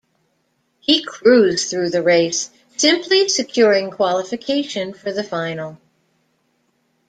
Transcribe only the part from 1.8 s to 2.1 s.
the